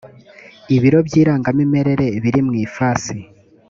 [0.75, 3.17] ibiro by irangamimerere biri mu ifasi